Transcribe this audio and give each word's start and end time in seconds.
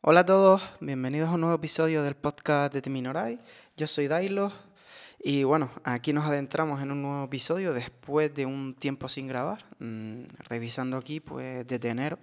Hola 0.00 0.20
a 0.20 0.24
todos, 0.24 0.62
bienvenidos 0.80 1.28
a 1.28 1.32
un 1.32 1.42
nuevo 1.42 1.56
episodio 1.56 2.02
del 2.02 2.14
podcast 2.14 2.72
de 2.72 2.80
Timinoray. 2.80 3.38
Yo 3.76 3.86
soy 3.86 4.08
Dailo 4.08 4.50
y 5.20 5.44
bueno, 5.44 5.70
aquí 5.84 6.12
nos 6.12 6.24
adentramos 6.24 6.80
en 6.82 6.92
un 6.92 7.02
nuevo 7.02 7.24
episodio 7.24 7.72
después 7.72 8.32
de 8.34 8.46
un 8.46 8.74
tiempo 8.74 9.08
sin 9.08 9.26
grabar. 9.28 9.64
Mm, 9.78 10.22
revisando 10.48 10.96
aquí, 10.96 11.20
pues 11.20 11.66
desde 11.66 11.88
enero, 11.88 12.18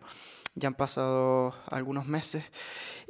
ya 0.55 0.67
han 0.67 0.75
pasado 0.75 1.53
algunos 1.69 2.05
meses 2.07 2.45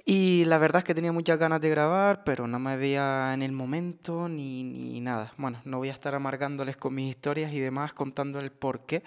y 0.05 0.43
la 0.45 0.57
verdad 0.57 0.79
es 0.79 0.83
que 0.83 0.95
tenía 0.95 1.11
muchas 1.11 1.39
ganas 1.39 1.61
de 1.61 1.69
grabar, 1.69 2.23
pero 2.23 2.47
no 2.47 2.59
me 2.59 2.77
veía 2.77 3.31
en 3.33 3.43
el 3.43 3.51
momento 3.51 4.29
ni, 4.29 4.63
ni 4.63 4.99
nada. 5.01 5.33
Bueno, 5.37 5.61
no 5.65 5.77
voy 5.77 5.89
a 5.89 5.93
estar 5.93 6.13
amargándoles 6.15 6.77
con 6.77 6.93
mis 6.93 7.09
historias 7.09 7.53
y 7.53 7.59
demás, 7.59 7.93
contando 7.93 8.39
el 8.39 8.51
porqué 8.51 9.03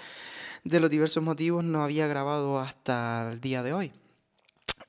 de 0.64 0.80
los 0.80 0.90
diversos 0.90 1.22
motivos 1.22 1.64
no 1.64 1.82
había 1.84 2.06
grabado 2.06 2.58
hasta 2.58 3.30
el 3.32 3.40
día 3.40 3.62
de 3.62 3.72
hoy. 3.72 3.92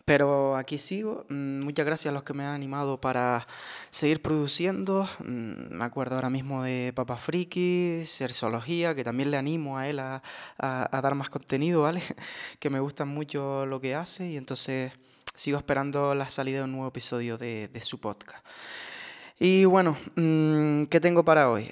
Pero 0.10 0.56
aquí 0.56 0.80
sigo. 0.80 1.28
Mm, 1.30 1.60
muchas 1.60 1.86
gracias 1.86 2.12
a 2.12 2.16
los 2.16 2.24
que 2.24 2.34
me 2.34 2.44
han 2.44 2.56
animado 2.56 3.00
para 3.00 3.46
seguir 3.92 4.24
produciendo. 4.24 5.08
Mm, 5.20 5.76
me 5.78 5.84
acuerdo 5.86 6.16
ahora 6.16 6.32
mismo 6.32 6.64
de 6.64 6.92
Papa 6.96 7.16
Friki, 7.16 8.02
Sersología, 8.04 8.96
que 8.96 9.04
también 9.04 9.30
le 9.30 9.38
animo 9.38 9.78
a 9.78 9.88
él 9.88 10.00
a, 10.00 10.24
dar 10.58 11.14
más 11.14 11.30
contenido, 11.30 11.84
¿vale? 11.84 12.02
que 12.60 12.72
me 12.72 12.80
gusta 12.80 13.06
mucho 13.06 13.68
lo 13.68 13.80
que 13.80 13.94
hace 13.94 14.32
y 14.32 14.38
entonces 14.38 14.94
sigo 15.36 15.60
esperando 15.60 16.16
la 16.16 16.28
salida 16.28 16.58
de 16.58 16.64
un 16.64 16.72
nuevo 16.72 16.88
episodio 16.88 17.38
de, 17.38 17.68
de 17.68 17.82
su 17.82 18.00
podcast. 18.00 18.44
Y 19.42 19.64
bueno, 19.64 19.96
mm, 20.18 20.84
¿qué 20.88 21.00
tengo 21.00 21.24
para 21.24 21.50
hoy? 21.50 21.72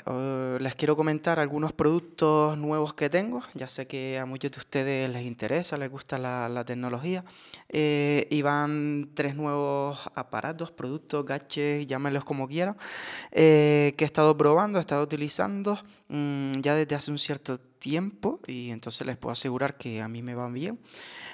les 0.59 0.75
quiero 0.75 0.95
comentar 0.95 1.37
algunos 1.37 1.73
productos 1.73 2.57
nuevos 2.57 2.93
que 2.93 3.09
tengo. 3.09 3.43
Ya 3.55 3.67
sé 3.67 3.87
que 3.87 4.17
a 4.17 4.25
muchos 4.25 4.51
de 4.53 4.59
ustedes 4.59 5.09
les 5.09 5.23
interesa, 5.23 5.77
les 5.77 5.91
gusta 5.91 6.17
la, 6.17 6.63
tecnología. 6.63 7.25
Eh, 7.67 8.25
y 8.31 8.41
van 8.41 9.09
tres 9.13 9.35
nuevos 9.35 10.09
aparatos, 10.15 10.71
productos, 10.71 11.25
gadgets, 11.25 11.85
llámenlos 11.87 12.23
como 12.23 12.47
quieran, 12.47 12.77
eh, 13.33 13.93
que 13.97 14.05
he 14.05 14.07
estado 14.07 14.37
probando, 14.37 14.79
he 14.79 14.81
estado 14.81 15.03
utilizando 15.03 15.77
mm, 16.07 16.53
ya 16.61 16.73
desde 16.73 16.95
hace 16.95 17.11
un 17.11 17.19
cierto 17.19 17.59
tiempo 17.59 18.39
y 18.47 18.71
entonces 18.71 19.05
les 19.05 19.17
puedo 19.17 19.33
asegurar 19.33 19.75
que 19.75 20.01
a 20.01 20.07
mí 20.07 20.23
me 20.23 20.35
van 20.35 20.53
bien. 20.53 20.79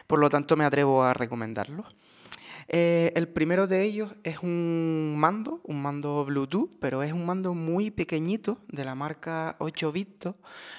Por 0.08 0.18
lo 0.18 0.30
tanto, 0.30 0.58
me 0.58 0.66
atrevo 0.66 1.04
a 1.04 1.14
recomendarlos. 1.14 1.86
Eh, 2.68 3.12
el 3.16 3.28
primero 3.28 3.68
de 3.68 3.84
ellos 3.84 4.16
es 4.24 4.40
un 4.40 5.16
mando, 5.18 5.62
un 5.64 5.82
mando 5.82 6.26
Bluetooth, 6.26 6.72
pero 6.80 7.04
es 7.04 7.14
un 7.14 7.26
mando 7.26 7.54
muy 7.54 7.92
pequeñito 7.92 8.60
de 8.70 8.86
la 8.86 8.96
marca 8.96 9.56
8 9.60 9.92
bits. 9.92 10.30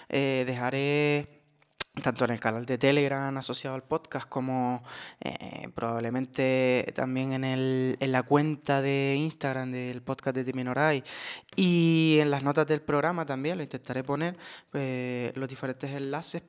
Eh, 0.08 0.44
dejaré 0.46 1.42
tanto 2.02 2.24
en 2.24 2.32
el 2.32 2.40
canal 2.40 2.66
de 2.66 2.76
Telegram 2.76 3.36
asociado 3.36 3.76
al 3.76 3.84
podcast 3.84 4.28
como 4.28 4.82
eh, 5.20 5.68
probablemente 5.74 6.92
también 6.94 7.32
en, 7.34 7.44
el, 7.44 7.96
la 8.00 8.24
cuenta 8.24 8.82
de 8.82 9.14
Instagram 9.16 9.70
del 9.70 10.02
podcast 10.02 10.34
de 10.34 10.44
Timinoray 10.44 11.04
y 11.54 12.18
en 12.20 12.32
las 12.32 12.42
notas 12.42 12.66
del 12.66 12.80
programa 12.82 13.24
también 13.24 13.58
lo 13.58 13.62
intentaré 13.62 14.02
poner 14.02 14.36
los 14.72 15.48
diferentes 15.48 15.88
enlaces 15.92 16.42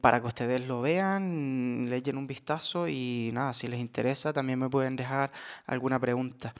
para 0.00 0.20
que 0.20 0.26
ustedes 0.26 0.66
lo 0.66 0.82
vean, 0.82 1.86
le 1.88 1.96
echen 1.96 2.16
un 2.16 2.26
vistazo 2.26 2.88
y 2.88 3.30
nada, 3.32 3.54
si 3.54 3.68
les 3.68 3.80
interesa 3.80 4.32
también 4.32 4.58
me 4.58 4.68
pueden 4.68 4.96
dejar 4.96 5.30
alguna 5.66 5.98
pregunta. 5.98 6.54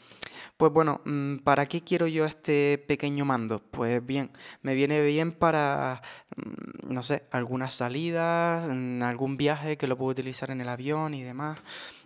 Pues 0.57 0.73
bueno, 0.73 1.01
mm, 1.05 1.39
¿para 1.39 1.67
qué 1.67 1.83
quiero 1.83 2.07
yo 2.07 2.25
este 2.25 2.79
pequeño 2.87 3.25
mando? 3.25 3.61
Pues 3.61 4.05
bien, 4.05 4.31
me 4.63 4.75
viene 4.75 5.03
bien 5.03 5.33
para, 5.33 6.01
mm, 6.37 6.93
no 6.93 7.03
sé, 7.03 7.25
alguna 7.31 7.71
salida, 7.71 8.65
algún 8.65 9.37
viaje 9.37 9.77
que 9.77 9.87
lo 9.87 9.97
puedo 9.97 10.13
utilizar 10.13 10.51
en 10.51 10.61
el 10.61 10.69
avión 10.69 11.15
y 11.15 11.23
demás. 11.23 11.59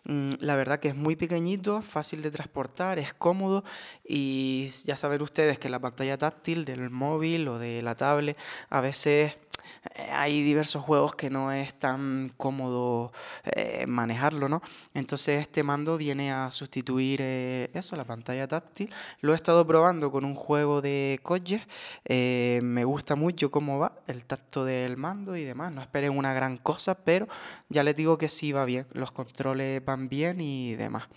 La 0.04 0.56
verdad 0.56 0.80
que 0.80 0.88
es 0.88 0.96
muy 0.96 1.16
pequeñito, 1.16 1.82
fácil 1.82 2.22
de 2.22 2.30
transportar, 2.30 2.98
es 2.98 3.12
cómodo 3.12 3.62
y 4.02 4.66
ya 4.84 4.96
saben 4.96 5.20
ustedes 5.20 5.58
que 5.58 5.68
la 5.68 5.80
pantalla 5.80 6.16
táctil 6.16 6.64
del 6.64 6.88
móvil 6.88 7.46
o 7.48 7.58
de 7.58 7.82
la 7.82 7.94
tablet 7.94 8.38
a 8.70 8.80
veces 8.80 9.36
hay 10.10 10.42
diversos 10.42 10.82
juegos 10.82 11.14
que 11.14 11.30
no 11.30 11.52
es 11.52 11.74
tan 11.74 12.30
cómodo 12.36 13.12
eh, 13.44 13.86
manejarlo, 13.86 14.48
¿no? 14.48 14.62
Entonces 14.94 15.40
este 15.40 15.62
mando 15.62 15.96
viene 15.96 16.32
a 16.32 16.50
sustituir 16.50 17.20
eh, 17.22 17.70
eso, 17.74 17.96
la 17.96 18.04
pantalla 18.04 18.46
táctil. 18.46 18.92
Lo 19.20 19.32
he 19.32 19.36
estado 19.36 19.66
probando 19.66 20.10
con 20.10 20.24
un 20.24 20.34
juego 20.34 20.80
de 20.80 21.20
coches, 21.22 21.62
me 22.08 22.84
gusta 22.84 23.16
mucho 23.16 23.50
cómo 23.50 23.78
va, 23.78 23.92
el 24.06 24.24
tacto 24.24 24.64
del 24.64 24.96
mando 24.96 25.36
y 25.36 25.44
demás. 25.44 25.72
No 25.72 25.80
esperen 25.80 26.16
una 26.16 26.32
gran 26.32 26.56
cosa, 26.56 26.94
pero 26.94 27.28
ya 27.68 27.82
les 27.82 27.96
digo 27.96 28.18
que 28.18 28.28
sí 28.28 28.52
va 28.52 28.64
bien, 28.64 28.86
los 28.92 29.12
controles 29.12 29.84
van 29.84 30.08
bien 30.08 30.40
y 30.40 30.74
demás. 30.74 31.08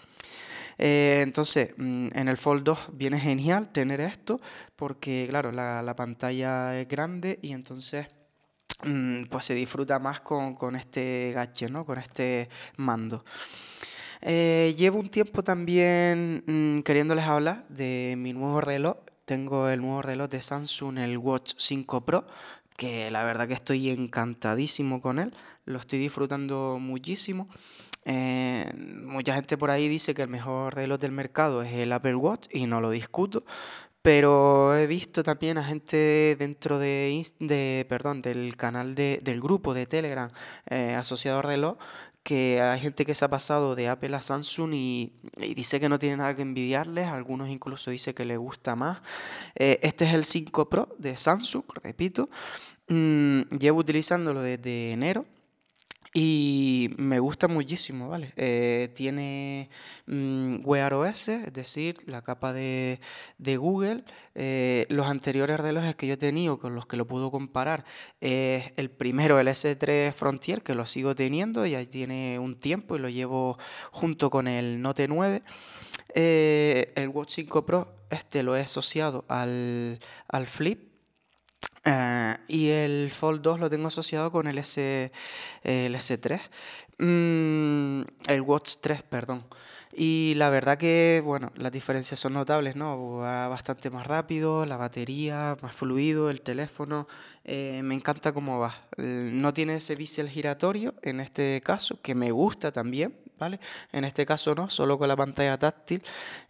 entonces, 0.77 1.73
mm, 1.77 2.09
en 2.13 2.27
el 2.27 2.37
Fold 2.37 2.63
2 2.63 2.79
viene 2.93 3.19
genial 3.19 3.71
tener 3.71 4.01
esto 4.01 4.41
porque, 4.75 5.27
claro, 5.29 5.51
la, 5.51 5.81
la 5.83 5.95
pantalla 5.95 6.79
es 6.79 6.87
grande 6.87 7.39
y 7.41 7.53
entonces 7.53 8.07
pues 9.29 9.45
se 9.45 9.53
disfruta 9.53 9.99
más 9.99 10.21
con, 10.21 10.75
este 10.75 11.31
gache, 11.33 11.69
¿no? 11.69 11.85
con 11.85 11.97
este 11.97 12.49
mando. 12.77 13.23
Eh, 14.21 14.75
llevo 14.77 14.99
un 14.99 15.09
tiempo 15.09 15.43
también 15.43 16.43
mm, 16.45 16.81
queriéndoles 16.81 17.25
hablar 17.25 17.65
de 17.69 18.15
mi 18.17 18.33
nuevo 18.33 18.61
reloj. 18.61 18.97
Tengo 19.25 19.69
el 19.69 19.81
nuevo 19.81 20.01
reloj 20.01 20.29
de 20.29 20.41
Samsung, 20.41 20.99
el 20.99 21.17
Watch 21.17 21.53
5 21.57 22.05
Pro, 22.05 22.27
que 22.77 23.09
la 23.11 23.23
verdad 23.23 23.47
que 23.47 23.53
estoy 23.53 23.89
encantadísimo 23.89 25.01
con 25.01 25.19
él. 25.19 25.33
Lo 25.65 25.79
estoy 25.79 25.99
disfrutando 25.99 26.77
muchísimo. 26.79 27.47
Eh, 28.05 28.65
mucha 29.05 29.35
gente 29.35 29.57
por 29.57 29.69
ahí 29.69 29.87
dice 29.87 30.15
que 30.15 30.23
el 30.23 30.27
mejor 30.27 30.75
reloj 30.75 30.99
del 30.99 31.11
mercado 31.11 31.61
es 31.61 31.71
el 31.73 31.91
Apple 31.93 32.15
Watch 32.15 32.47
y 32.51 32.65
no 32.65 32.81
lo 32.81 32.89
discuto, 32.89 33.45
pero 34.01 34.75
he 34.75 34.87
visto 34.87 35.23
también 35.23 35.57
a 35.57 35.63
gente 35.63 36.35
dentro 36.39 36.79
de, 36.79 37.25
de 37.39 37.85
perdón, 37.87 38.21
del 38.21 38.55
canal 38.57 38.95
de, 38.95 39.19
del 39.23 39.39
grupo 39.41 39.73
de 39.73 39.85
Telegram 39.85 40.29
eh, 40.69 40.95
asociado 40.95 41.39
a 41.39 41.41
reloj 41.43 41.77
que 42.23 42.61
hay 42.61 42.79
gente 42.79 43.05
que 43.05 43.15
se 43.15 43.25
ha 43.25 43.29
pasado 43.29 43.75
de 43.75 43.89
Apple 43.89 44.15
a 44.15 44.21
Samsung 44.21 44.73
y, 44.73 45.13
dice 45.55 45.79
que 45.79 45.89
no 45.89 45.97
tiene 45.97 46.17
nada 46.17 46.35
que 46.35 46.43
envidiarles, 46.43 47.07
algunos 47.07 47.49
incluso 47.49 47.89
dice 47.89 48.13
que 48.13 48.25
le 48.25 48.37
gusta 48.37 48.75
más. 48.75 48.99
Eh, 49.55 49.79
este 49.81 50.05
es 50.05 50.13
el 50.13 50.23
5 50.23 50.69
Pro 50.69 50.95
de 50.99 51.15
Samsung, 51.15 51.63
repito, 51.83 52.29
mm, 52.89 53.41
llevo 53.59 53.79
utilizándolo 53.79 54.41
desde 54.41 54.91
enero 54.91 55.25
y 56.13 56.89
me 56.97 57.19
gusta 57.19 57.47
muchísimo, 57.47 58.09
¿vale? 58.09 58.33
Eh, 58.35 58.89
tiene 58.93 59.69
mm, 60.07 60.57
Wear 60.65 60.93
OS, 60.93 61.29
es 61.29 61.53
decir, 61.53 61.97
la 62.05 62.21
capa 62.21 62.51
de, 62.51 62.99
Google. 63.39 64.03
Eh, 64.35 64.87
los 64.89 65.07
anteriores 65.07 65.59
relojes 65.59 65.95
que 65.95 66.07
yo 66.07 66.15
he 66.15 66.17
tenido 66.17 66.59
con 66.59 66.75
los 66.75 66.85
que 66.85 66.97
lo 66.97 67.07
puedo 67.07 67.31
comparar 67.31 67.85
es 68.19 68.73
el 68.75 68.89
primero, 68.89 69.39
el 69.39 69.47
S3 69.47 70.11
Frontier, 70.11 70.63
que 70.63 70.75
lo 70.75 70.85
sigo 70.85 71.15
teniendo, 71.15 71.65
ya 71.65 71.83
tiene 71.85 72.39
un 72.39 72.55
tiempo 72.59 72.97
y 72.97 72.99
lo 72.99 73.07
llevo 73.07 73.57
junto 73.91 74.29
con 74.29 74.49
el 74.49 74.81
Note 74.81 75.07
9. 75.07 75.41
Eh, 76.13 76.91
el 76.95 77.07
Watch 77.07 77.35
5 77.35 77.65
Pro, 77.65 77.95
este 78.09 78.43
lo 78.43 78.57
he 78.57 78.61
asociado 78.61 79.23
al, 79.29 80.01
al 80.27 80.45
Flip 80.45 80.90
eh, 81.85 82.37
y 82.47 82.69
el 82.69 83.09
Fold 83.11 83.41
2 83.41 83.59
lo 83.59 83.69
tengo 83.69 83.87
asociado 83.87 84.31
con 84.31 84.47
el, 84.47 84.57
S, 84.57 85.11
el 85.63 85.95
S3. 85.95 86.39
Mm, 86.99 88.01
el 88.27 88.41
Watch 88.41 88.75
3, 88.81 89.01
perdón. 89.03 89.43
Y 89.93 90.33
la 90.35 90.49
verdad 90.49 90.77
que, 90.77 91.21
bueno, 91.23 91.51
las 91.55 91.71
diferencias 91.71 92.19
son 92.19 92.33
notables, 92.33 92.75
¿no? 92.75 93.17
Va 93.17 93.47
bastante 93.49 93.89
más 93.89 94.07
rápido, 94.07 94.65
la 94.65 94.77
batería, 94.77 95.57
más 95.61 95.75
fluido, 95.75 96.29
el 96.29 96.41
teléfono. 96.41 97.07
Eh, 97.43 97.81
me 97.83 97.95
encanta 97.95 98.31
cómo 98.31 98.59
va. 98.59 98.73
No 98.97 99.53
tiene 99.53 99.75
ese 99.75 99.95
bisel 99.95 100.29
giratorio 100.29 100.93
en 101.01 101.19
este 101.19 101.61
caso, 101.63 101.99
que 102.01 102.15
me 102.15 102.31
gusta 102.31 102.71
también, 102.71 103.15
¿vale? 103.37 103.59
En 103.91 104.05
este 104.05 104.25
caso 104.25 104.55
no, 104.55 104.69
solo 104.69 104.97
con 104.97 105.09
la 105.09 105.17
pantalla 105.17 105.57
táctil. 105.57 106.01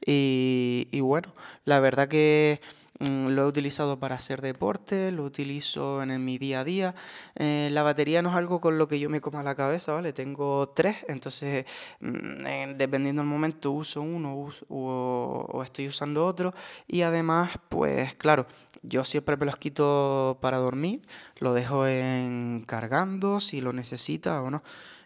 Y, 0.05 0.99
bueno, 1.01 1.33
la 1.65 1.79
verdad 1.79 2.07
que 2.07 2.61
lo 3.09 3.41
he 3.41 3.45
utilizado 3.45 3.99
para 3.99 4.15
hacer 4.15 4.41
deporte, 4.41 5.11
lo 5.11 5.23
utilizo 5.23 6.03
en, 6.03 6.23
mi 6.23 6.37
día 6.37 6.61
a 6.61 6.63
día. 6.63 6.95
Eh, 7.35 7.69
la 7.71 7.83
batería 7.83 8.21
no 8.21 8.29
es 8.29 8.35
algo 8.35 8.59
con 8.61 8.77
lo 8.77 8.87
que 8.87 8.99
yo 8.99 9.09
me 9.09 9.21
coma 9.21 9.43
la 9.43 9.55
cabeza, 9.55 9.93
¿vale? 9.93 10.13
Tengo 10.13 10.69
tres, 10.69 10.97
entonces 11.07 11.65
mm, 11.99 12.77
dependiendo 12.77 13.21
del 13.21 13.29
momento 13.29 13.71
uso 13.71 14.01
uno 14.01 14.49
o, 14.69 15.61
estoy 15.63 15.87
usando 15.87 16.25
otro. 16.25 16.53
Y 16.87 17.01
además, 17.01 17.51
pues 17.69 18.15
claro, 18.15 18.45
yo 18.83 19.03
siempre 19.03 19.37
me 19.37 19.45
los 19.45 19.57
quito 19.57 20.37
para 20.41 20.57
dormir, 20.57 21.01
lo 21.39 21.53
dejo 21.53 21.87
en 21.87 22.63
cargando 22.67 23.39
si 23.39 23.61
lo 23.61 23.73
necesita 23.73 24.41
o 24.43 24.51
no. 24.51 24.63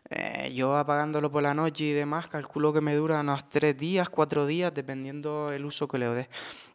Eh, 0.10 0.54
yo 0.54 0.76
apagándolo 0.78 1.32
por 1.32 1.42
la 1.42 1.54
noche 1.54 1.86
y 1.86 1.94
demás, 1.94 2.28
calculo 2.28 2.72
que 2.74 2.82
me 2.82 2.94
dura 2.94 3.22
unos 3.22 3.50
tres 3.50 3.76
días, 3.76 4.10
cuatro 4.10 4.46
días, 4.46 4.74
dependiendo 4.74 5.52
el 5.52 5.66
uso 5.66 5.88
que 5.88 5.98
le 5.98 6.08
dé. 6.10 6.30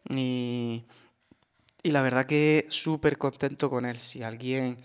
Y 0.09 0.85
y 1.83 1.91
la 1.91 2.01
verdad 2.01 2.25
que 2.25 2.65
súper 2.69 3.17
contento 3.17 3.69
con 3.69 3.85
él. 3.85 3.99
Si 3.99 4.23
alguien 4.23 4.77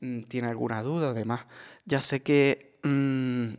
mm, 0.00 0.22
tiene 0.22 0.48
alguna 0.48 0.82
duda, 0.82 1.10
además, 1.10 1.46
ya 1.84 2.00
sé 2.00 2.22
que 2.22 2.78
mm, 2.82 3.54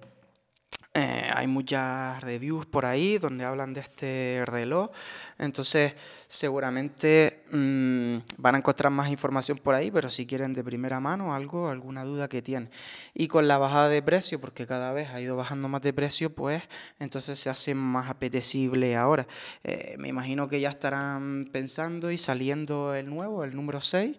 eh, 0.97 1.29
hay 1.33 1.45
muchas 1.47 2.23
reviews 2.23 2.65
por 2.65 2.85
ahí 2.85 3.17
donde 3.17 3.43
hablan 3.43 3.73
de 3.73 3.81
este 3.81 4.43
reloj, 4.45 4.91
entonces 5.37 5.93
seguramente 6.29 7.43
mm, 7.51 8.17
van 8.37 8.55
a 8.55 8.57
encontrar 8.59 8.93
más 8.93 9.09
información 9.09 9.57
por 9.57 9.75
ahí, 9.75 9.91
pero 9.91 10.09
si 10.09 10.25
quieren 10.25 10.53
de 10.53 10.63
primera 10.63 11.01
mano 11.01 11.33
algo, 11.35 11.67
alguna 11.67 12.05
duda 12.05 12.29
que 12.29 12.41
tienen. 12.41 12.69
Y 13.13 13.27
con 13.27 13.49
la 13.49 13.57
bajada 13.57 13.89
de 13.89 14.01
precio, 14.01 14.39
porque 14.39 14.65
cada 14.65 14.93
vez 14.93 15.09
ha 15.09 15.19
ido 15.19 15.35
bajando 15.35 15.67
más 15.67 15.81
de 15.81 15.91
precio, 15.91 16.33
pues 16.33 16.63
entonces 16.97 17.39
se 17.39 17.49
hace 17.49 17.75
más 17.75 18.09
apetecible 18.09 18.95
ahora. 18.95 19.27
Eh, 19.65 19.95
me 19.99 20.07
imagino 20.07 20.47
que 20.47 20.61
ya 20.61 20.69
estarán 20.69 21.49
pensando 21.51 22.09
y 22.09 22.17
saliendo 22.17 22.95
el 22.95 23.09
nuevo, 23.09 23.43
el 23.43 23.53
número 23.53 23.81
6, 23.81 24.15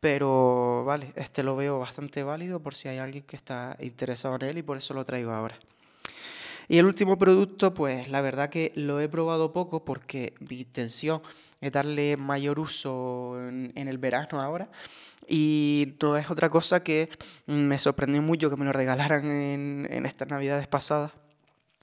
pero 0.00 0.84
vale, 0.86 1.12
este 1.16 1.42
lo 1.42 1.54
veo 1.54 1.78
bastante 1.78 2.22
válido 2.22 2.60
por 2.60 2.74
si 2.74 2.88
hay 2.88 2.96
alguien 2.96 3.24
que 3.24 3.36
está 3.36 3.76
interesado 3.80 4.36
en 4.36 4.42
él 4.42 4.58
y 4.58 4.62
por 4.62 4.78
eso 4.78 4.94
lo 4.94 5.04
traigo 5.04 5.30
ahora. 5.32 5.58
Y 6.68 6.78
el 6.78 6.86
último 6.86 7.18
producto, 7.18 7.74
pues 7.74 8.08
la 8.08 8.20
verdad 8.20 8.48
que 8.48 8.72
lo 8.74 9.00
he 9.00 9.08
probado 9.08 9.52
poco 9.52 9.84
porque 9.84 10.34
mi 10.40 10.60
intención 10.60 11.20
es 11.60 11.72
darle 11.72 12.16
mayor 12.16 12.58
uso 12.60 13.36
en, 13.48 13.72
el 13.76 13.98
verano 13.98 14.40
ahora. 14.40 14.70
Y 15.26 15.94
no 16.00 16.16
es 16.16 16.30
otra 16.30 16.50
cosa 16.50 16.82
que 16.82 17.08
me 17.46 17.78
sorprendió 17.78 18.20
mucho 18.22 18.50
que 18.50 18.56
me 18.56 18.64
lo 18.64 18.72
regalaran 18.72 19.30
en, 19.30 20.06
estas 20.06 20.28
navidades 20.28 20.66
pasadas. 20.66 21.12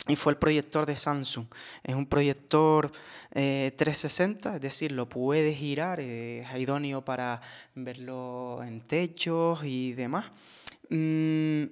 Y 0.07 0.15
fue 0.15 0.33
el 0.33 0.39
proyector 0.39 0.87
de 0.87 0.95
Samsung. 0.95 1.45
Es 1.83 1.93
un 1.93 2.07
proyector 2.07 2.91
360, 3.31 4.51
eh, 4.51 4.55
es 4.55 4.61
decir, 4.61 4.91
lo 4.91 5.07
puedes 5.07 5.55
girar, 5.55 5.99
es 5.99 6.47
idóneo 6.57 7.05
para 7.05 7.39
verlo 7.75 8.63
en 8.63 8.81
techos 8.81 9.63
y 9.63 9.93
demás. 9.93 10.31
Mm, 10.89 11.65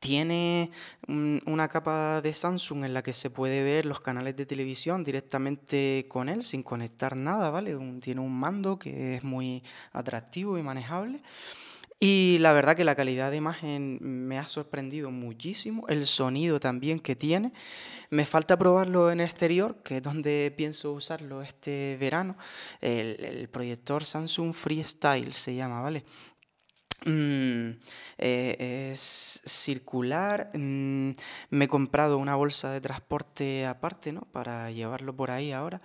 tiene 0.00 0.70
una 1.06 1.68
capa 1.68 2.20
de 2.22 2.32
Samsung 2.32 2.84
en 2.84 2.94
la 2.94 3.02
que 3.02 3.12
se 3.12 3.30
puede 3.30 3.62
ver 3.62 3.86
los 3.86 4.00
canales 4.00 4.34
de 4.34 4.46
televisión 4.46 5.04
directamente 5.04 6.06
con 6.08 6.28
él, 6.28 6.42
sin 6.42 6.62
conectar 6.62 7.14
nada, 7.14 7.50
¿vale? 7.50 7.76
tiene 8.00 8.20
un 8.20 8.32
mando 8.32 8.78
que 8.78 9.16
es 9.16 9.22
muy 9.22 9.62
atractivo 9.92 10.58
y 10.58 10.62
manejable. 10.62 11.22
Y 12.02 12.38
la 12.38 12.54
verdad 12.54 12.74
que 12.74 12.84
la 12.84 12.94
calidad 12.94 13.30
de 13.30 13.36
imagen 13.36 13.98
me 14.00 14.38
ha 14.38 14.48
sorprendido 14.48 15.10
muchísimo, 15.10 15.86
el 15.88 16.06
sonido 16.06 16.58
también 16.58 16.98
que 16.98 17.14
tiene. 17.14 17.52
Me 18.08 18.24
falta 18.24 18.58
probarlo 18.58 19.10
en 19.10 19.20
exterior, 19.20 19.82
que 19.82 19.98
es 19.98 20.02
donde 20.02 20.50
pienso 20.56 20.94
usarlo 20.94 21.42
este 21.42 21.98
verano. 22.00 22.38
El, 22.80 23.50
proyector 23.50 24.02
Samsung 24.02 24.54
Freestyle 24.54 25.34
se 25.34 25.54
llama, 25.54 25.82
¿vale? 25.82 26.04
Mm, 27.06 27.78
eh, 28.18 28.90
es 28.92 29.42
circular. 29.44 30.50
Mm, 30.54 31.12
me 31.50 31.64
he 31.64 31.68
comprado 31.68 32.18
una 32.18 32.36
bolsa 32.36 32.70
de 32.72 32.80
transporte 32.80 33.66
aparte, 33.66 34.12
¿no? 34.12 34.22
Para 34.32 34.70
llevarlo 34.70 35.14
por 35.16 35.30
ahí 35.30 35.52
ahora 35.52 35.80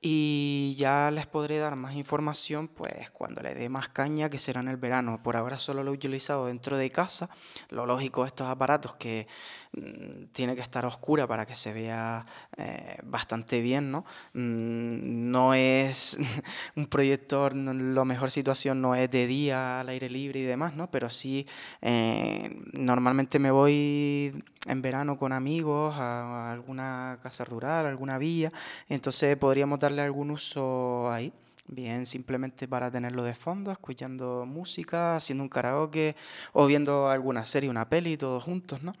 y 0.00 0.76
ya 0.78 1.10
les 1.10 1.26
podré 1.26 1.58
dar 1.58 1.74
más 1.74 1.94
información 1.94 2.68
pues 2.68 3.10
cuando 3.10 3.42
le 3.42 3.54
dé 3.54 3.68
más 3.68 3.88
caña 3.88 4.30
que 4.30 4.38
será 4.38 4.60
en 4.60 4.68
el 4.68 4.76
verano. 4.76 5.20
Por 5.22 5.36
ahora 5.36 5.58
solo 5.58 5.82
lo 5.82 5.90
he 5.90 5.94
utilizado 5.94 6.46
dentro 6.46 6.78
de 6.78 6.90
casa. 6.90 7.28
Lo 7.70 7.84
lógico 7.84 8.22
de 8.22 8.28
estos 8.28 8.46
aparatos 8.46 8.94
que 8.94 9.26
mm, 9.72 10.26
tiene 10.32 10.54
que 10.54 10.62
estar 10.62 10.84
oscura 10.84 11.26
para 11.26 11.44
que 11.46 11.56
se 11.56 11.72
vea 11.72 12.24
eh, 12.56 12.98
bastante 13.02 13.60
bien, 13.60 13.90
¿no? 13.90 14.04
Mm, 14.34 15.30
no 15.32 15.54
es 15.54 16.16
un 16.76 16.86
proyector, 16.86 17.56
la 17.56 18.04
mejor 18.04 18.30
situación 18.30 18.80
no 18.80 18.94
es 18.94 19.10
de 19.10 19.26
día 19.26 19.80
al 19.80 19.88
aire 19.88 20.08
libre 20.08 20.40
y 20.40 20.44
demás, 20.44 20.74
¿no? 20.74 20.90
Pero 20.92 21.10
sí, 21.10 21.44
eh, 21.82 22.56
normalmente 22.72 23.40
me 23.40 23.50
voy 23.50 24.44
en 24.68 24.82
verano 24.82 25.16
con 25.16 25.32
amigos 25.32 25.94
a, 25.96 26.52
alguna 26.52 27.18
casa 27.22 27.44
rural, 27.44 27.86
alguna 27.86 28.18
villa, 28.18 28.52
entonces 28.88 29.36
podríamos 29.36 29.78
darle 29.80 30.02
algún 30.02 30.30
uso 30.30 31.10
ahí. 31.10 31.32
Bien, 31.70 32.06
simplemente 32.06 32.66
para 32.66 32.90
tenerlo 32.90 33.22
de 33.22 33.34
fondo, 33.34 33.70
escuchando 33.70 34.46
música, 34.46 35.16
haciendo 35.16 35.44
un 35.44 35.50
karaoke 35.50 36.16
o 36.54 36.66
viendo 36.66 37.08
alguna 37.10 37.44
serie, 37.44 37.68
una 37.68 37.86
peli, 37.86 38.16
todos 38.16 38.42
juntos, 38.42 38.82
¿no? 38.82 38.94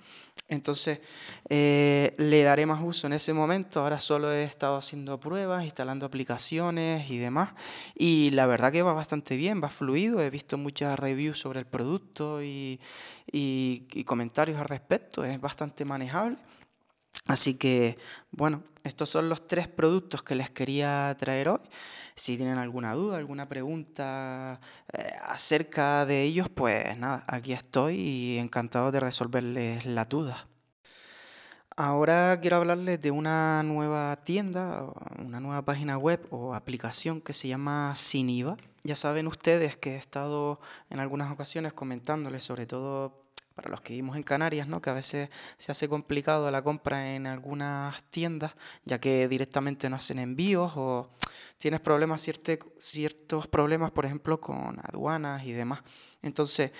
Entonces, 0.48 1.00
eh, 1.48 2.14
le 2.18 2.42
daré 2.42 2.66
más 2.66 2.82
uso 2.82 3.06
en 3.06 3.14
ese 3.14 3.32
momento. 3.32 3.80
Ahora 3.80 3.98
solo 3.98 4.30
he 4.32 4.44
estado 4.44 4.76
haciendo 4.76 5.18
pruebas, 5.18 5.64
instalando 5.64 6.04
aplicaciones 6.04 7.10
y 7.10 7.16
demás. 7.16 7.50
Y 7.94 8.30
la 8.30 8.46
verdad 8.46 8.70
que 8.70 8.82
va 8.82 8.92
bastante 8.92 9.36
bien, 9.36 9.62
va 9.62 9.70
fluido. 9.70 10.20
He 10.20 10.28
visto 10.28 10.58
muchas 10.58 10.98
reviews 10.98 11.38
sobre 11.38 11.60
el 11.60 11.66
producto 11.66 12.42
y, 12.42 12.80
y 13.32 14.04
comentarios 14.04 14.58
al 14.58 14.68
respecto. 14.68 15.24
Es 15.24 15.40
bastante 15.40 15.86
manejable. 15.86 16.36
Así 17.28 17.54
que, 17.54 17.98
bueno, 18.32 18.64
estos 18.84 19.10
son 19.10 19.28
los 19.28 19.46
tres 19.46 19.68
productos 19.68 20.22
que 20.22 20.34
les 20.34 20.48
quería 20.48 21.14
traer 21.18 21.50
hoy. 21.50 21.60
Si 22.14 22.36
tienen 22.38 22.56
alguna 22.56 22.94
duda, 22.94 23.18
alguna 23.18 23.48
pregunta 23.48 24.60
eh, 24.92 25.12
acerca 25.22 26.06
de 26.06 26.22
ellos, 26.22 26.48
pues 26.48 26.96
nada, 26.98 27.24
aquí 27.28 27.52
estoy 27.52 27.96
y 27.96 28.38
encantado 28.38 28.90
de 28.90 29.00
resolverles 29.00 29.84
la 29.84 30.06
duda. 30.06 30.48
Ahora 31.76 32.40
quiero 32.40 32.56
hablarles 32.56 33.00
de 33.00 33.10
una 33.10 33.62
nueva 33.62 34.16
tienda, 34.16 34.86
una 35.24 35.38
nueva 35.38 35.62
página 35.66 35.96
web 35.96 36.26
o 36.30 36.54
aplicación 36.54 37.20
que 37.20 37.34
se 37.34 37.46
llama 37.46 37.92
Siniva. 37.94 38.56
Ya 38.82 38.96
saben 38.96 39.28
ustedes 39.28 39.76
que 39.76 39.94
he 39.94 39.96
estado 39.96 40.60
en 40.90 40.98
algunas 40.98 41.30
ocasiones 41.30 41.74
comentándoles 41.74 42.42
sobre 42.42 42.66
todo 42.66 43.27
para 43.58 43.70
los 43.70 43.80
que 43.80 43.92
vivimos 43.94 44.16
en 44.16 44.22
Canarias, 44.22 44.68
¿no? 44.68 44.80
que 44.80 44.88
a 44.88 44.94
veces 44.94 45.30
se 45.56 45.72
hace 45.72 45.88
complicado 45.88 46.48
la 46.48 46.62
compra 46.62 47.16
en 47.16 47.26
algunas 47.26 48.04
tiendas, 48.04 48.52
ya 48.84 49.00
que 49.00 49.26
directamente 49.26 49.90
no 49.90 49.96
hacen 49.96 50.20
envíos 50.20 50.74
o 50.76 51.10
tienes 51.56 51.80
problemas, 51.80 52.24
ciertos 52.78 53.48
problemas, 53.48 53.90
por 53.90 54.06
ejemplo, 54.06 54.40
con 54.40 54.78
aduanas 54.80 55.44
y 55.44 55.50
demás. 55.50 55.80
Entonces, 56.22 56.70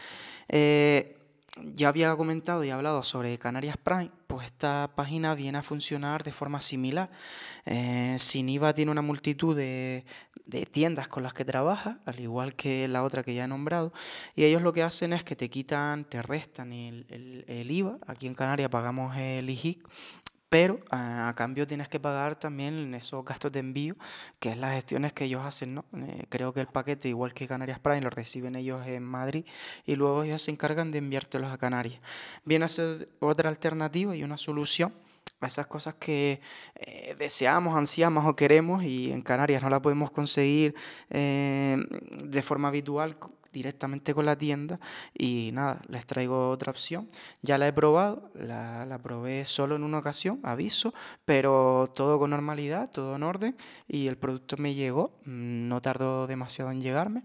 eh, 0.48 1.17
ya 1.74 1.88
había 1.88 2.14
comentado 2.16 2.64
y 2.64 2.70
hablado 2.70 3.02
sobre 3.02 3.38
Canarias 3.38 3.76
Prime, 3.76 4.10
pues 4.26 4.46
esta 4.46 4.90
página 4.94 5.34
viene 5.34 5.58
a 5.58 5.62
funcionar 5.62 6.22
de 6.22 6.32
forma 6.32 6.60
similar. 6.60 7.10
Eh, 7.66 8.16
Siniva 8.18 8.72
tiene 8.74 8.90
una 8.90 9.02
multitud 9.02 9.56
de, 9.56 10.04
tiendas 10.70 11.08
con 11.08 11.22
las 11.22 11.34
que 11.34 11.44
trabaja, 11.44 12.00
al 12.06 12.20
igual 12.20 12.54
que 12.54 12.88
la 12.88 13.04
otra 13.04 13.22
que 13.22 13.34
ya 13.34 13.44
he 13.44 13.48
nombrado, 13.48 13.92
y 14.34 14.44
ellos 14.44 14.62
lo 14.62 14.72
que 14.72 14.82
hacen 14.82 15.12
es 15.12 15.22
que 15.22 15.36
te 15.36 15.50
quitan, 15.50 16.04
te 16.04 16.22
restan 16.22 16.72
el, 16.72 17.44
el 17.46 17.70
IVA, 17.70 17.98
aquí 18.06 18.26
en 18.26 18.34
Canarias 18.34 18.70
pagamos 18.70 19.16
el 19.16 19.50
IJIC, 19.50 19.86
pero 20.48 20.80
a, 20.90 21.32
cambio 21.36 21.66
tienes 21.66 21.88
que 21.88 22.00
pagar 22.00 22.36
también 22.36 22.94
esos 22.94 23.24
gastos 23.24 23.52
de 23.52 23.60
envío, 23.60 23.96
que 24.38 24.50
es 24.50 24.56
las 24.56 24.74
gestiones 24.74 25.12
que 25.12 25.24
ellos 25.24 25.44
hacen, 25.44 25.74
¿no? 25.74 25.84
Eh, 25.96 26.24
creo 26.28 26.52
que 26.52 26.60
el 26.60 26.68
paquete, 26.68 27.08
igual 27.08 27.34
que 27.34 27.46
Canarias 27.46 27.78
Prime, 27.78 28.00
lo 28.00 28.10
reciben 28.10 28.56
ellos 28.56 28.86
en 28.86 29.02
Madrid 29.02 29.44
y 29.84 29.96
luego 29.96 30.22
ellos 30.22 30.42
se 30.42 30.50
encargan 30.50 30.90
de 30.90 30.98
enviártelos 30.98 31.50
a 31.50 31.58
Canarias. 31.58 32.00
Viene 32.44 32.64
a 32.64 32.68
ser 32.68 33.08
otra 33.20 33.50
alternativa 33.50 34.16
y 34.16 34.24
una 34.24 34.36
solución 34.36 34.92
a 35.40 35.46
esas 35.46 35.66
cosas 35.66 35.94
que 35.94 36.40
eh, 36.74 37.14
deseamos, 37.18 37.76
ansiamos 37.76 38.26
o 38.26 38.34
queremos 38.34 38.82
y 38.82 39.12
en 39.12 39.22
Canarias 39.22 39.62
no 39.62 39.70
la 39.70 39.80
podemos 39.80 40.10
conseguir 40.10 40.74
eh, 41.10 41.76
de 42.24 42.42
forma 42.42 42.68
habitual 42.68 43.16
directamente 43.52 44.14
con 44.14 44.26
la 44.26 44.36
tienda 44.36 44.80
y 45.14 45.50
nada, 45.52 45.82
les 45.88 46.06
traigo 46.06 46.50
otra 46.50 46.70
opción. 46.70 47.08
Ya 47.42 47.58
la 47.58 47.68
he 47.68 47.72
probado, 47.72 48.30
la, 48.34 48.86
la, 48.86 48.98
probé 48.98 49.44
solo 49.44 49.76
en 49.76 49.84
una 49.84 49.98
ocasión, 49.98 50.40
aviso, 50.42 50.94
pero 51.24 51.90
todo 51.94 52.18
con 52.18 52.30
normalidad, 52.30 52.90
todo 52.90 53.16
en 53.16 53.22
orden 53.22 53.56
y 53.86 54.06
el 54.06 54.16
producto 54.18 54.56
me 54.58 54.74
llegó, 54.74 55.18
mm, 55.24 55.68
no 55.68 55.80
tardó 55.80 56.26
demasiado 56.26 56.70
en 56.70 56.80
llegarme. 56.80 57.24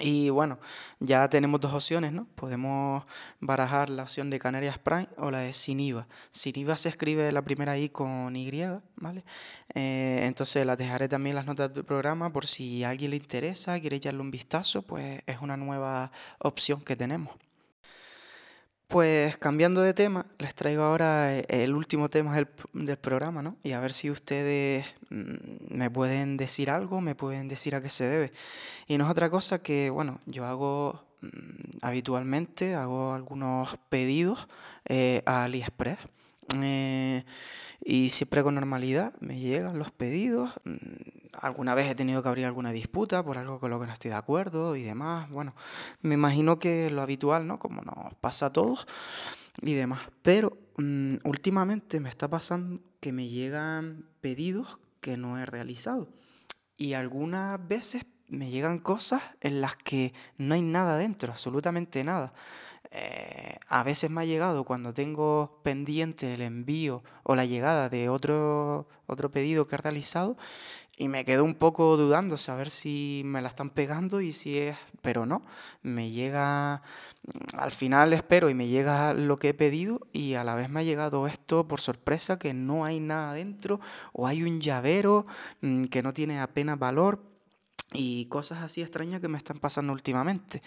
Y 0.00 0.30
bueno, 0.30 0.58
ya 0.98 1.28
tenemos 1.28 1.60
dos 1.60 1.72
opciones, 1.72 2.12
¿no? 2.12 2.26
Podemos 2.34 3.04
barajar 3.40 3.90
la 3.90 4.04
opción 4.04 4.30
de 4.30 4.38
Canarias 4.38 4.78
Prime 4.78 5.08
o 5.18 5.30
la 5.30 5.40
de 5.40 5.52
Siniva. 5.52 6.06
Siniva 6.32 6.76
se 6.76 6.88
escribe 6.88 7.30
la 7.32 7.42
primera 7.42 7.76
I 7.76 7.90
con 7.90 8.34
Y, 8.34 8.50
¿vale? 8.96 9.24
Eh, 9.74 10.22
entonces 10.24 10.64
las 10.64 10.78
dejaré 10.78 11.08
también 11.08 11.36
las 11.36 11.46
notas 11.46 11.72
del 11.72 11.84
programa 11.84 12.32
por 12.32 12.46
si 12.46 12.82
a 12.84 12.90
alguien 12.90 13.10
le 13.10 13.16
interesa, 13.16 13.78
quiere 13.80 13.96
echarle 13.96 14.20
un 14.20 14.30
vistazo, 14.30 14.82
pues 14.82 15.22
es 15.26 15.38
una 15.40 15.56
nueva 15.56 16.10
opción 16.38 16.80
que 16.80 16.96
tenemos. 16.96 17.34
Pues 18.90 19.36
cambiando 19.36 19.82
de 19.82 19.94
tema, 19.94 20.26
les 20.38 20.52
traigo 20.52 20.82
ahora 20.82 21.38
eh, 21.38 21.46
el 21.48 21.76
último 21.76 22.10
tema 22.10 22.34
del, 22.34 22.96
programa, 22.98 23.40
¿no? 23.40 23.56
Y 23.62 23.70
a 23.70 23.78
ver 23.78 23.92
si 23.92 24.10
ustedes 24.10 24.84
mm, 25.10 25.76
me 25.76 25.88
pueden 25.88 26.36
decir 26.36 26.70
algo, 26.70 27.00
me 27.00 27.14
pueden 27.14 27.46
decir 27.46 27.76
a 27.76 27.80
qué 27.80 27.88
se 27.88 28.08
debe. 28.08 28.32
Y 28.88 28.98
no 28.98 29.04
es 29.04 29.10
otra 29.12 29.30
cosa 29.30 29.62
que, 29.62 29.90
bueno, 29.90 30.18
yo 30.26 30.44
hago 30.44 31.04
mm, 31.20 31.28
habitualmente, 31.82 32.74
hago 32.74 33.12
algunos 33.12 33.78
pedidos 33.90 34.48
eh, 34.88 35.22
a 35.24 35.44
AliExpress. 35.44 35.98
Eh, 36.60 37.22
y 37.84 38.08
siempre 38.08 38.42
con 38.42 38.56
normalidad 38.56 39.14
me 39.20 39.38
llegan 39.38 39.78
los 39.78 39.92
pedidos. 39.92 40.50
Alguna 41.40 41.74
vez 41.74 41.90
he 41.90 41.94
tenido 41.94 42.22
que 42.22 42.28
abrir 42.28 42.46
alguna 42.46 42.72
disputa 42.72 43.24
por 43.24 43.38
algo 43.38 43.60
con 43.60 43.70
lo 43.70 43.80
que 43.80 43.86
no 43.86 43.92
estoy 43.92 44.10
de 44.10 44.16
acuerdo 44.16 44.76
y 44.76 44.82
demás. 44.82 45.30
Bueno, 45.30 45.54
me 46.02 46.14
imagino 46.14 46.58
que 46.58 46.90
lo 46.90 47.02
habitual, 47.02 47.46
¿no? 47.46 47.58
Como 47.58 47.82
nos 47.82 48.14
pasa 48.20 48.46
a 48.46 48.52
todos 48.52 48.86
y 49.62 49.74
demás. 49.74 50.00
Pero 50.22 50.58
mm, 50.76 51.16
últimamente 51.24 52.00
me 52.00 52.08
está 52.08 52.28
pasando 52.28 52.80
que 53.00 53.12
me 53.12 53.28
llegan 53.28 54.08
pedidos 54.20 54.80
que 55.00 55.16
no 55.16 55.38
he 55.38 55.46
realizado. 55.46 56.08
Y 56.76 56.94
algunas 56.94 57.66
veces 57.66 58.06
me 58.28 58.50
llegan 58.50 58.78
cosas 58.78 59.22
en 59.40 59.60
las 59.60 59.76
que 59.76 60.14
no 60.38 60.54
hay 60.54 60.62
nada 60.62 60.96
dentro, 60.96 61.32
absolutamente 61.32 62.04
nada. 62.04 62.32
Eh, 62.92 63.56
a 63.68 63.84
veces 63.84 64.10
me 64.10 64.22
ha 64.22 64.24
llegado 64.24 64.64
cuando 64.64 64.92
tengo 64.92 65.60
pendiente 65.62 66.34
el 66.34 66.42
envío 66.42 67.04
o 67.22 67.36
la 67.36 67.44
llegada 67.44 67.88
de 67.88 68.08
otro, 68.08 68.88
otro 69.06 69.30
pedido 69.30 69.66
que 69.66 69.76
he 69.76 69.78
realizado 69.78 70.36
y 71.00 71.08
me 71.08 71.24
quedo 71.24 71.44
un 71.44 71.54
poco 71.54 71.96
dudando, 71.96 72.36
saber 72.36 72.68
si 72.68 73.22
me 73.24 73.40
la 73.40 73.48
están 73.48 73.70
pegando 73.70 74.20
y 74.20 74.32
si 74.32 74.58
es, 74.58 74.76
pero 75.00 75.24
no, 75.24 75.40
me 75.82 76.10
llega, 76.10 76.82
al 77.56 77.70
final 77.70 78.12
espero 78.12 78.50
y 78.50 78.54
me 78.54 78.68
llega 78.68 79.14
lo 79.14 79.38
que 79.38 79.48
he 79.48 79.54
pedido 79.54 80.06
y 80.12 80.34
a 80.34 80.44
la 80.44 80.54
vez 80.54 80.68
me 80.68 80.80
ha 80.80 80.82
llegado 80.82 81.26
esto 81.26 81.66
por 81.66 81.80
sorpresa 81.80 82.38
que 82.38 82.52
no 82.52 82.84
hay 82.84 83.00
nada 83.00 83.32
dentro 83.32 83.80
o 84.12 84.26
hay 84.26 84.42
un 84.42 84.60
llavero 84.60 85.24
mm, 85.62 85.84
que 85.84 86.02
no 86.02 86.12
tiene 86.12 86.38
apenas 86.38 86.78
valor 86.78 87.22
y 87.94 88.26
cosas 88.26 88.62
así 88.62 88.82
extrañas 88.82 89.22
que 89.22 89.28
me 89.28 89.38
están 89.38 89.58
pasando 89.58 89.94
últimamente. 89.94 90.60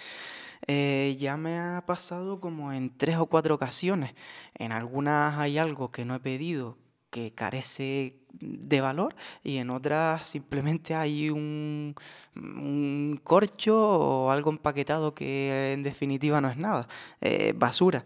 Eh, 0.66 1.16
ya 1.20 1.38
me 1.38 1.60
ha 1.60 1.84
pasado 1.86 2.40
como 2.40 2.74
en 2.74 2.98
tres 2.98 3.18
o 3.18 3.28
cuatro 3.28 3.54
ocasiones. 3.54 4.16
En 4.56 4.72
algunas 4.72 5.38
hay 5.38 5.60
algo 5.60 5.92
que 5.92 6.06
no 6.06 6.16
he 6.16 6.20
pedido 6.20 6.78
que 7.14 7.32
carece 7.32 8.16
de 8.40 8.82
valor 8.82 9.14
y 9.44 9.58
en 9.58 9.70
otras 9.70 10.26
simplemente 10.26 10.96
hay 10.96 11.30
un, 11.30 11.94
un 12.36 13.22
corcho 13.24 13.78
o 13.78 14.32
algo 14.32 14.50
empaquetado 14.50 15.14
que 15.14 15.74
en 15.74 15.84
definitiva 15.84 16.42
no 16.42 16.50
es 16.50 16.58
nada, 16.58 16.88
eh, 17.22 17.54
basura. 17.56 18.04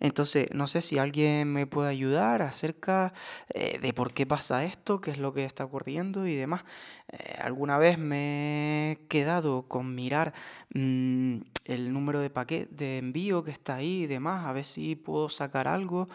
Entonces, 0.00 0.48
no 0.52 0.66
sé 0.68 0.82
si 0.82 0.98
alguien 0.98 1.52
me 1.52 1.66
puede 1.66 1.90
ayudar 1.90 2.42
acerca 2.42 3.12
eh, 3.54 3.78
de 3.80 3.92
por 3.92 4.12
qué 4.12 4.26
pasa 4.26 4.64
esto, 4.64 5.00
qué 5.00 5.10
es 5.10 5.18
lo 5.18 5.32
que 5.32 5.44
está 5.44 5.64
ocurriendo 5.64 6.26
y 6.26 6.34
demás. 6.34 6.62
Eh, 7.12 7.36
alguna 7.40 7.78
vez 7.78 7.98
me 7.98 8.92
he 8.92 9.06
quedado 9.08 9.62
con 9.68 9.94
mirar 9.94 10.34
mm, 10.74 11.38
el 11.64 11.92
número 11.92 12.20
de 12.20 12.30
paquete 12.30 12.68
de 12.74 12.98
envío 12.98 13.44
que 13.44 13.50
está 13.50 13.76
ahí 13.76 14.02
y 14.02 14.06
demás, 14.06 14.46
a 14.46 14.52
ver 14.52 14.64
si 14.64 14.96
puedo 14.96 15.28
sacar 15.28 15.68
algo, 15.68 16.08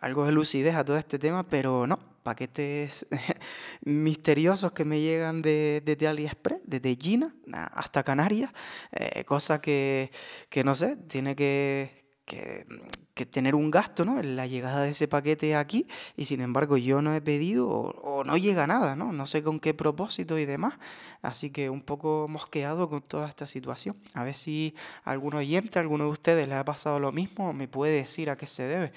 algo 0.00 0.24
de 0.24 0.32
lucidez 0.32 0.74
a 0.74 0.84
todo 0.84 0.98
este 0.98 1.18
tema, 1.18 1.46
pero 1.46 1.86
no, 1.86 1.98
paquetes 2.22 3.06
misteriosos 3.84 4.72
que 4.72 4.84
me 4.84 5.00
llegan 5.00 5.42
de, 5.42 5.82
desde 5.84 6.08
AliExpress, 6.08 6.60
desde 6.64 6.96
China 6.96 7.34
hasta 7.52 8.02
Canarias, 8.02 8.50
eh, 8.92 9.24
cosa 9.24 9.60
que, 9.60 10.10
que 10.48 10.64
no 10.64 10.74
sé, 10.74 10.96
tiene 10.96 11.34
que, 11.34 12.04
que, 12.30 13.26
tener 13.26 13.54
un 13.54 13.70
gasto 13.70 14.06
¿no? 14.06 14.18
en 14.18 14.34
la 14.34 14.46
llegada 14.46 14.84
de 14.84 14.90
ese 14.90 15.06
paquete 15.06 15.54
aquí 15.54 15.86
y 16.16 16.24
sin 16.24 16.40
embargo 16.40 16.78
yo 16.78 17.02
no 17.02 17.14
he 17.14 17.20
pedido 17.20 17.68
o, 17.68 18.24
no 18.24 18.38
llega 18.38 18.66
nada, 18.66 18.96
¿no? 18.96 19.12
no 19.12 19.26
sé 19.26 19.42
con 19.42 19.60
qué 19.60 19.74
propósito 19.74 20.38
y 20.38 20.46
demás. 20.46 20.74
Así 21.20 21.50
que 21.50 21.68
un 21.68 21.82
poco 21.82 22.26
mosqueado 22.28 22.88
con 22.88 23.02
toda 23.02 23.28
esta 23.28 23.46
situación. 23.46 23.96
A 24.14 24.24
ver 24.24 24.34
si 24.34 24.74
algún 25.04 25.34
oyente, 25.34 25.78
alguno 25.78 26.04
de 26.04 26.10
ustedes 26.10 26.48
le 26.48 26.54
ha 26.54 26.64
pasado 26.64 26.98
lo 26.98 27.12
mismo 27.12 27.52
me 27.52 27.68
puede 27.68 27.92
decir 27.96 28.30
a 28.30 28.36
qué 28.36 28.46
se 28.46 28.62
debe. 28.62 28.92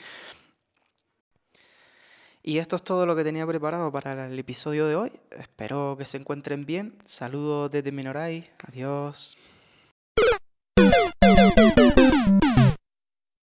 Y 2.44 2.60
esto 2.60 2.76
es 2.76 2.84
todo 2.84 3.06
lo 3.06 3.16
que 3.16 3.24
tenía 3.24 3.48
preparado 3.48 3.92
para 3.92 4.28
el 4.28 4.38
episodio 4.40 4.88
de 4.88 4.96
hoy. 4.96 5.12
Espero 5.32 5.96
que 5.98 6.06
se 6.06 6.18
encuentren 6.18 6.66
bien. 6.66 6.96
Saludos 7.06 7.72
desde 7.72 7.92
Minoray. 7.92 8.50
Adiós. 8.68 9.38